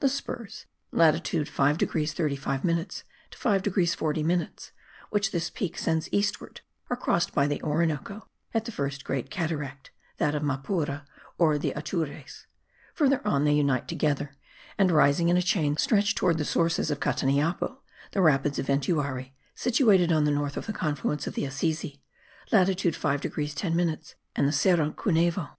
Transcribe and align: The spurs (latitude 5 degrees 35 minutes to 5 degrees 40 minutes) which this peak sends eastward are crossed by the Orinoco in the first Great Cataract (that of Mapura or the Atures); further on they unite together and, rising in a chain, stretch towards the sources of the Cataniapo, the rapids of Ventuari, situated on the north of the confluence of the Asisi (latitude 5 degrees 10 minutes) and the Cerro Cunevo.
The 0.00 0.08
spurs 0.08 0.64
(latitude 0.92 1.46
5 1.46 1.76
degrees 1.76 2.14
35 2.14 2.64
minutes 2.64 3.04
to 3.30 3.36
5 3.36 3.60
degrees 3.62 3.94
40 3.94 4.22
minutes) 4.22 4.72
which 5.10 5.30
this 5.30 5.50
peak 5.50 5.76
sends 5.76 6.10
eastward 6.10 6.62
are 6.88 6.96
crossed 6.96 7.34
by 7.34 7.46
the 7.46 7.62
Orinoco 7.62 8.26
in 8.54 8.62
the 8.64 8.72
first 8.72 9.04
Great 9.04 9.28
Cataract 9.28 9.90
(that 10.16 10.34
of 10.34 10.42
Mapura 10.42 11.04
or 11.36 11.58
the 11.58 11.72
Atures); 11.76 12.46
further 12.94 13.20
on 13.26 13.44
they 13.44 13.52
unite 13.52 13.86
together 13.86 14.34
and, 14.78 14.90
rising 14.90 15.28
in 15.28 15.36
a 15.36 15.42
chain, 15.42 15.76
stretch 15.76 16.14
towards 16.14 16.38
the 16.38 16.46
sources 16.46 16.90
of 16.90 16.98
the 16.98 17.04
Cataniapo, 17.04 17.80
the 18.12 18.22
rapids 18.22 18.58
of 18.58 18.68
Ventuari, 18.68 19.34
situated 19.54 20.10
on 20.10 20.24
the 20.24 20.30
north 20.30 20.56
of 20.56 20.64
the 20.64 20.72
confluence 20.72 21.26
of 21.26 21.34
the 21.34 21.44
Asisi 21.44 22.00
(latitude 22.50 22.96
5 22.96 23.20
degrees 23.20 23.54
10 23.54 23.76
minutes) 23.76 24.14
and 24.34 24.48
the 24.48 24.52
Cerro 24.52 24.92
Cunevo. 24.92 25.58